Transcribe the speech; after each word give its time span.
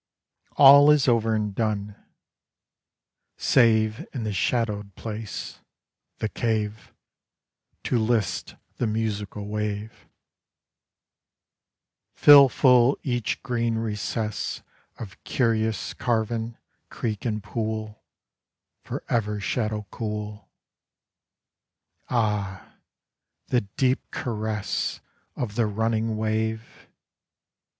All 0.57 0.89
is 0.89 1.07
over 1.07 1.35
and 1.35 1.53
done, 1.53 1.95
Save 3.37 4.03
in 4.15 4.23
the 4.23 4.33
shadowed 4.33 4.95
place, 4.95 5.59
the 6.17 6.27
cave, 6.27 6.91
To 7.83 7.99
list 7.99 8.55
the 8.77 8.87
musical 8.87 9.47
wave 9.47 10.07
Fill 12.15 12.49
full 12.49 12.97
each 13.03 13.43
green 13.43 13.75
recess 13.75 14.63
Of 14.97 15.23
curious 15.23 15.93
carven 15.93 16.57
creek 16.89 17.23
and 17.23 17.43
pool 17.43 18.01
For 18.81 19.03
ever 19.07 19.39
shadow 19.39 19.85
cool. 19.91 20.49
Ah, 22.09 22.73
the 23.49 23.61
deep 23.77 24.09
caress 24.09 24.99
Of 25.35 25.53
the 25.53 25.67
running 25.67 26.17
wave 26.17 26.87